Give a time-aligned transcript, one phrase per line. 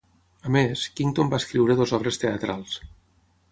[0.47, 2.83] A més, Kington va escriure dues obres teatrals.